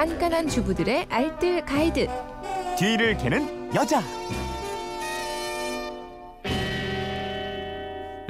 깐깐한 0.00 0.48
주부들의 0.48 1.08
알뜰 1.10 1.62
가이드. 1.66 2.08
뒤를 2.78 3.18
캐는 3.18 3.74
여자. 3.74 4.00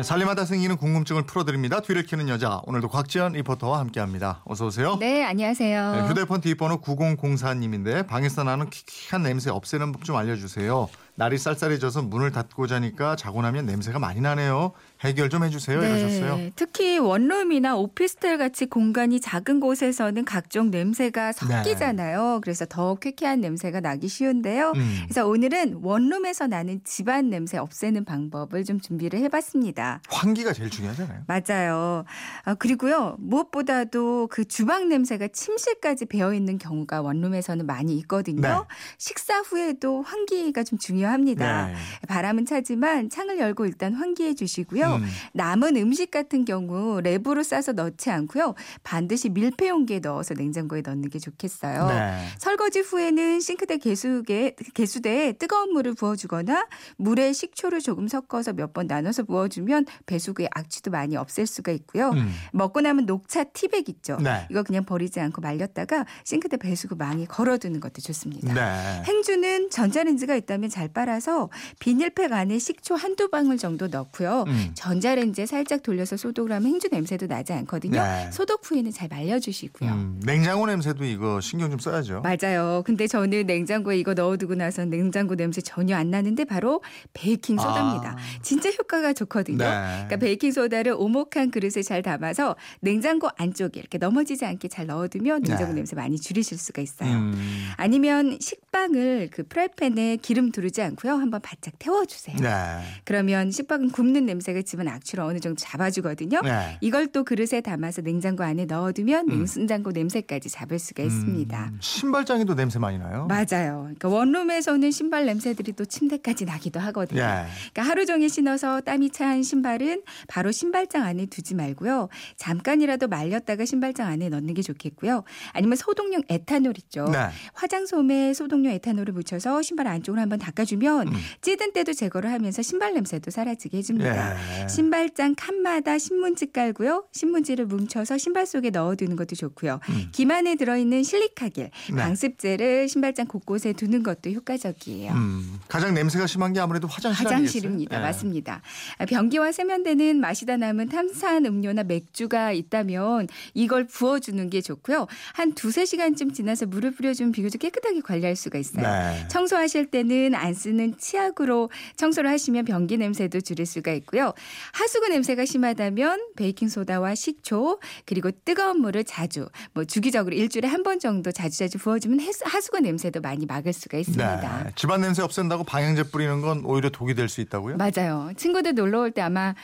살림하다 0.03 0.47
생기는 0.47 0.77
궁금증을 0.77 1.27
풀어드립니다. 1.27 1.79
뒤를 1.81 2.03
캐는 2.03 2.29
여자. 2.29 2.61
오늘도 2.65 2.89
곽지연 2.89 3.35
리포터와 3.35 3.79
함께합니다. 3.79 4.43
어서 4.47 4.67
오세요. 4.67 4.97
네, 4.99 5.23
안녕하세요. 5.23 5.93
네, 5.93 6.09
휴대폰 6.09 6.41
뒷번호 6.41 6.81
9004님인데 6.81 8.05
방에서 8.09 8.43
나는 8.43 8.69
퀴퀴한 8.69 9.23
냄새 9.23 9.51
없애는 9.51 9.93
법 9.93 10.03
좀 10.03 10.17
알려주세요. 10.17 10.89
날이 11.21 11.37
쌀쌀해져서 11.37 12.01
문을 12.01 12.33
닫고 12.33 12.67
자니까 12.67 13.15
자고 13.15 13.43
나면 13.43 13.67
냄새가 13.67 13.99
많이 13.99 14.23
나네요. 14.23 14.73
해결 15.03 15.29
좀 15.29 15.45
해주세요. 15.45 15.79
이러셨어요. 15.83 16.37
네, 16.39 16.53
특히 16.57 16.97
원룸이나 16.97 17.77
오피스텔 17.77 18.39
같이 18.39 18.65
공간이 18.65 19.21
작은 19.21 19.61
곳에서는 19.61 20.25
각종 20.25 20.71
냄새가 20.71 21.33
섞이잖아요. 21.33 22.41
그래서 22.43 22.65
더 22.65 22.95
쾌쾌한 22.95 23.43
냄새가 23.43 23.81
나기 23.81 24.09
쉬운데요. 24.09 24.73
음. 24.75 24.99
그래서 25.05 25.27
오늘은 25.27 25.81
원룸에서 25.83 26.47
나는 26.47 26.81
집안 26.85 27.29
냄새 27.29 27.59
없애는 27.59 28.07
방법을 28.07 28.65
좀 28.65 28.81
준비를 28.81 29.19
해봤습니다. 29.21 30.01
환기가 30.09 30.55
제일 30.55 30.71
중요하잖아요. 30.71 31.25
맞아요. 31.27 32.05
아, 32.45 32.55
그리고요, 32.55 33.17
무엇보다도 33.19 34.29
그 34.31 34.47
주방 34.47 34.89
냄새가 34.89 35.29
침실까지 35.29 36.07
배어 36.07 36.33
있는 36.33 36.57
경우가 36.57 37.03
원룸에서는 37.03 37.67
많이 37.67 37.99
있거든요. 37.99 38.41
네. 38.41 38.55
식사 38.97 39.41
후에도 39.41 40.01
환기가 40.01 40.63
좀 40.63 40.79
중요 40.79 41.10
합니다. 41.11 41.67
네. 41.67 41.75
바람은 42.09 42.47
차지만 42.47 43.11
창을 43.11 43.39
열고 43.39 43.67
일단 43.67 43.93
환기해 43.95 44.35
주시고요. 44.35 44.95
음. 44.97 45.07
남은 45.35 45.77
음식 45.77 46.11
같은 46.11 46.45
경우 46.45 47.01
랩으로 47.03 47.45
싸서 47.45 47.73
넣지 47.73 48.11
않고요. 48.11 48.55
반드시 48.83 49.29
밀폐 49.29 49.69
용기에 49.69 49.99
넣어서 50.01 50.35
냉장고에 50.35 50.81
넣는 50.83 51.11
게 51.11 51.19
좋겠어요. 51.19 51.89
네. 51.89 52.25
설거지 52.39 52.81
후에는 52.81 53.41
싱크대 53.41 53.77
개수에 53.79 54.55
개수대에 54.75 55.33
뜨거운 55.35 55.73
물을 55.73 55.95
부어주거나 55.95 56.67
물에 56.97 57.33
식초를 57.33 57.81
조금 57.81 58.09
섞어서 58.09 58.53
몇 58.55 58.71
번 58.73 58.87
나눠서 58.87 59.25
부어주면 59.25 59.87
배수구의 60.07 60.49
악취도 60.55 60.93
많이 60.93 61.17
없앨 61.17 61.45
수가 61.45 61.73
있고요. 61.73 62.11
음. 62.11 62.33
먹고 62.53 62.81
남은 62.81 63.07
녹차 63.07 63.43
티백 63.45 63.89
있죠. 63.89 64.17
네. 64.23 64.47
이거 64.49 64.63
그냥 64.63 64.85
버리지 64.85 65.19
않고 65.19 65.41
말렸다가 65.41 66.07
싱크대 66.23 66.57
배수구 66.59 66.95
망에 66.95 67.25
걸어두는 67.25 67.81
것도 67.81 68.01
좋습니다. 68.01 68.55
네. 68.55 69.03
행주는 69.05 69.71
전자레인지가 69.71 70.37
있다면 70.37 70.71
잘 70.71 70.87
빨아서 71.01 71.49
비닐팩 71.79 72.31
안에 72.31 72.59
식초 72.59 72.95
한두 72.95 73.31
방울 73.31 73.57
정도 73.57 73.87
넣고요. 73.87 74.45
음. 74.47 74.71
전자레인지에 74.75 75.47
살짝 75.47 75.83
돌려서 75.83 76.19
소독을 76.19 76.53
하면 76.53 76.69
행주 76.69 76.89
냄새도 76.93 77.27
나지 77.27 77.55
않거든요. 77.55 78.03
네. 78.03 78.31
소독 78.31 78.61
후에는 78.71 78.93
잘 78.93 79.09
말려주시고요. 79.09 79.91
음, 79.91 80.21
냉장고 80.25 80.67
냄새도 80.67 81.05
이거 81.05 81.41
신경 81.41 81.71
좀 81.71 81.79
써야죠. 81.79 82.23
맞아요. 82.23 82.83
근데 82.85 83.07
저는 83.07 83.47
냉장고에 83.47 83.97
이거 83.99 84.13
넣어두고 84.13 84.57
나서 84.57 84.85
냉장고 84.85 85.37
냄새 85.37 85.63
전혀 85.63 85.97
안 85.97 86.11
나는데 86.11 86.45
바로 86.45 86.83
베이킹 87.15 87.57
소다입니다. 87.57 88.11
아. 88.11 88.43
진짜 88.43 88.69
효과가 88.71 89.15
좋거든요. 89.15 89.57
네. 89.57 89.65
그러니까 89.65 90.17
베이킹 90.19 90.53
소다를 90.53 90.95
오목한 90.99 91.51
그릇에 91.51 91.83
잘 91.83 92.03
담아서 92.03 92.57
냉장고 92.81 93.31
안쪽에 93.39 93.81
이렇게 93.81 93.97
넘어지지 93.97 94.45
않게 94.45 94.69
잘 94.69 94.87
넣어두면 94.87 95.43
냉장고 95.45 95.73
네. 95.73 95.77
냄새 95.77 95.97
많이 95.97 96.19
줄이실 96.21 96.59
수가 96.59 96.83
있어요. 96.83 97.11
음. 97.11 97.71
아니면 97.79 98.37
식빵을 98.39 99.31
그 99.33 99.45
프라이팬에 99.49 100.17
기름 100.17 100.53
두르지 100.53 100.80
않고요. 100.83 101.15
한번 101.15 101.41
바짝 101.41 101.75
태워주세요. 101.79 102.37
네. 102.37 102.81
그러면 103.05 103.51
식빵은 103.51 103.91
굽는 103.91 104.27
냄새가 104.27 104.63
집은 104.63 104.89
악취를 104.89 105.25
어느 105.25 105.39
정도 105.39 105.57
잡아주거든요. 105.57 106.41
네. 106.43 106.79
이걸 106.81 107.07
또 107.09 107.25
그릇에 107.25 107.61
담아서 107.61 108.03
냉장고 108.03 108.45
안에 108.45 108.65
넣어두면 108.65 109.27
냉장고 109.27 109.93
냄새까지 109.93 110.49
잡을 110.49 110.79
수가 110.79 111.03
있습니다. 111.03 111.65
음, 111.65 111.79
신발장에도 111.81 112.55
냄새 112.55 112.79
많이 112.79 112.99
나요. 112.99 113.27
맞아요. 113.29 113.83
그러니까 113.83 114.09
원룸에서는 114.09 114.91
신발 114.91 115.27
냄새들이 115.27 115.73
또 115.73 115.85
침대까지 115.85 116.45
나기도 116.45 116.81
하거든요. 116.81 117.21
예. 117.21 117.47
그러니까 117.73 117.83
하루 117.83 118.07
종일 118.07 118.29
신어서 118.29 118.81
땀이 118.81 119.11
차한 119.11 119.43
신발은 119.43 120.03
바로 120.29 120.53
신발장 120.53 121.03
안에 121.05 121.27
두지 121.27 121.55
말고요. 121.55 122.09
잠깐이라도 122.37 123.09
말렸다가 123.09 123.65
신발장 123.65 124.07
안에 124.07 124.29
넣는 124.29 124.55
게 124.55 124.63
좋겠고요. 124.63 125.25
아니면 125.53 125.77
소독용 125.77 126.23
에탄올 126.29 126.75
있죠. 126.79 127.05
네. 127.07 127.29
화장솜에 127.55 128.35
소독용 128.35 128.73
에탄올을 128.73 129.13
묻혀서 129.13 129.63
신발 129.63 129.87
안쪽을 129.89 130.21
한번 130.21 130.39
닦아주 130.39 130.70
면 130.77 131.09
음. 131.09 131.13
찌든 131.41 131.73
때도 131.73 131.93
제거를 131.93 132.31
하면서 132.33 132.63
신발 132.63 132.95
냄새도 132.95 133.31
사라지게 133.31 133.79
해줍니다. 133.79 134.63
예. 134.65 134.69
신발장 134.69 135.35
칸마다 135.37 135.99
신문지 135.99 136.53
깔고요. 136.53 137.05
신문지를 137.13 137.67
뭉쳐서 137.67 138.19
신발 138.19 138.47
속에 138.47 138.71
넣어두는 138.71 139.17
것도 139.17 139.37
좋고요. 139.37 139.81
음. 139.89 140.09
김 140.13 140.31
안에 140.31 140.57
들어있는 140.57 141.03
실리카겔, 141.03 141.71
네. 141.91 141.97
방습제를 141.97 142.89
신발장 142.89 143.27
곳곳에 143.27 143.73
두는 143.73 144.03
것도 144.03 144.31
효과적이에요. 144.31 145.13
음, 145.13 145.59
가장 145.69 145.95
냄새가 145.95 146.27
심한 146.27 146.53
게 146.53 146.61
아무래도 146.61 146.89
화장실 146.89 147.27
화장실입니다. 147.27 147.97
예. 147.97 148.01
맞습니다. 148.01 148.63
아, 148.99 149.07
변기와 149.07 149.53
세면대는 149.53 150.21
마시다 150.21 150.57
남은 150.57 150.89
탄산 150.89 151.47
음료나 151.47 151.85
맥주가 151.85 152.53
있다면 152.53 153.29
이걸 153.55 153.87
부어주는 153.87 154.51
게 154.51 154.61
좋고요. 154.61 155.07
한 155.35 155.55
두세 155.55 155.85
시간쯤 155.85 156.33
지나서 156.33 156.67
물을 156.67 156.91
뿌려주면 156.91 157.33
비교적 157.33 157.59
깨끗하게 157.61 158.01
관리할 158.01 158.37
수가 158.37 158.59
있어요. 158.59 158.83
네. 158.83 159.29
청소하실 159.29 159.91
때는 159.91 160.35
안 160.35 160.55
쓰는 160.61 160.97
치약으로 160.99 161.71
청소를 161.97 162.29
하시면 162.31 162.67
변기 162.67 162.99
냄새도 162.99 163.41
줄일 163.41 163.65
수가 163.67 163.93
있고요. 163.95 164.33
하수구 164.73 165.09
냄새가 165.09 165.45
심하다면 165.47 166.35
베이킹 166.37 166.69
소다와 166.69 167.15
식초 167.15 167.81
그리고 168.05 168.31
뜨거운 168.45 168.81
물을 168.81 169.03
자주 169.05 169.49
뭐 169.73 169.85
주기적으로 169.85 170.37
일주일에 170.37 170.69
한 170.69 170.81
번 170.83 170.99
정도 170.99 171.31
자주자주 171.31 171.77
부어주면 171.79 172.21
하수구 172.45 172.81
냄새도 172.81 173.21
많이 173.21 173.45
막을 173.47 173.73
수가 173.73 173.99
있습니다. 173.99 174.63
네. 174.65 174.71
집안 174.77 175.01
냄새 175.03 175.23
없앤다고 175.23 175.65
방향제 175.65 176.05
뿌리는 176.05 176.41
건 176.41 176.63
오히려 176.65 176.89
독이 176.91 177.15
될 177.15 177.29
수 177.29 177.41
있다고요? 177.43 177.77
맞아요. 177.77 178.33
친구들 178.37 178.75
놀러 178.75 179.01
올 179.01 179.11
때 179.11 179.21
아마 179.23 179.55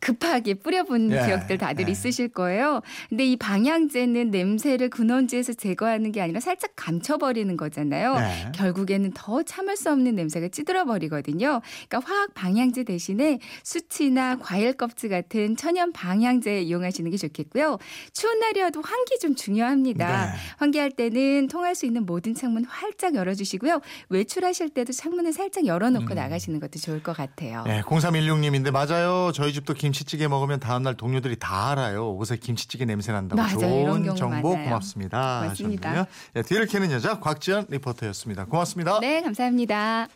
급하게 0.00 0.54
뿌려본 0.54 1.10
예, 1.12 1.26
기억들 1.26 1.58
다들 1.58 1.86
예. 1.88 1.92
있으실 1.92 2.28
거예요. 2.28 2.80
근데 3.08 3.24
이 3.24 3.36
방향제는 3.36 4.30
냄새를 4.30 4.90
근원지에서 4.90 5.54
제거하는 5.54 6.12
게 6.12 6.20
아니라 6.20 6.40
살짝 6.40 6.72
감춰버리는 6.76 7.56
거잖아요. 7.56 8.14
네. 8.14 8.52
결국에는 8.54 9.12
더 9.14 9.42
참을 9.42 9.76
수 9.76 9.90
없는 9.90 10.14
냄새가 10.14 10.48
찌들어 10.48 10.84
버리거든요. 10.84 11.60
그러니까 11.88 12.00
화학 12.10 12.34
방향제 12.34 12.84
대신에 12.84 13.38
수치나 13.62 14.36
과일 14.36 14.74
껍질 14.74 15.10
같은 15.10 15.56
천연 15.56 15.92
방향제 15.92 16.62
이용하시는 16.62 17.10
게 17.10 17.16
좋겠고요. 17.16 17.78
추운 18.12 18.38
날이어도 18.40 18.82
환기 18.82 19.18
좀 19.18 19.34
중요합니다. 19.34 20.26
네. 20.26 20.32
환기할 20.58 20.90
때는 20.92 21.48
통할 21.48 21.74
수 21.74 21.86
있는 21.86 22.04
모든 22.06 22.34
창문 22.34 22.64
활짝 22.64 23.14
열어주시고요. 23.14 23.80
외출하실 24.10 24.70
때도 24.70 24.92
창문을 24.92 25.32
살짝 25.32 25.66
열어놓고 25.66 26.12
음. 26.12 26.14
나가시는 26.14 26.60
것도 26.60 26.78
좋을 26.78 27.02
것 27.02 27.16
같아요. 27.16 27.64
네, 27.66 27.82
0316님인데 27.82 28.70
맞아요. 28.70 29.32
저희 29.34 29.52
집도 29.52 29.74
김치찌개 29.86 30.26
먹으면 30.26 30.58
다음날 30.58 30.96
동료들이 30.96 31.36
다 31.38 31.70
알아요. 31.70 32.12
옷에 32.14 32.36
김치찌개 32.36 32.84
냄새 32.84 33.12
난다고. 33.12 33.40
맞아요. 33.40 33.58
좋은 33.58 34.16
정보 34.16 34.50
많아요. 34.50 34.64
고맙습니다. 34.64 35.44
맞습니다. 35.46 36.06
네, 36.34 36.42
뒤를 36.42 36.66
캐는 36.66 36.90
여자 36.90 37.20
곽지연 37.20 37.66
리포터였습니다. 37.68 38.46
고맙습니다. 38.46 38.98
네, 39.00 39.22
감사합니다. 39.22 40.08